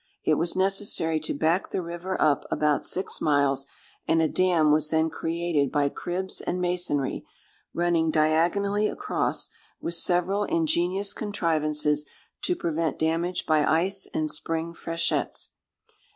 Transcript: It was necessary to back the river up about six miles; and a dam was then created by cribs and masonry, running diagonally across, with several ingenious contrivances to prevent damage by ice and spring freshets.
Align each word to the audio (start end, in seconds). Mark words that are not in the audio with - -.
It 0.23 0.33
was 0.33 0.55
necessary 0.55 1.19
to 1.19 1.33
back 1.35 1.69
the 1.69 1.83
river 1.83 2.19
up 2.19 2.43
about 2.49 2.83
six 2.83 3.21
miles; 3.21 3.67
and 4.07 4.19
a 4.19 4.27
dam 4.27 4.71
was 4.71 4.89
then 4.89 5.11
created 5.11 5.71
by 5.71 5.89
cribs 5.89 6.41
and 6.41 6.59
masonry, 6.59 7.23
running 7.71 8.09
diagonally 8.09 8.87
across, 8.87 9.49
with 9.79 9.93
several 9.93 10.45
ingenious 10.45 11.13
contrivances 11.13 12.05
to 12.41 12.55
prevent 12.55 12.97
damage 12.97 13.45
by 13.45 13.63
ice 13.63 14.07
and 14.11 14.31
spring 14.31 14.73
freshets. 14.73 15.49